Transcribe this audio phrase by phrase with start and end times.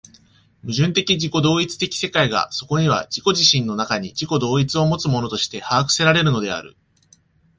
[0.63, 6.75] 矛盾的自己同一的世界がそこには自己自身の中に自己同一をもつものとして把握せられるのである。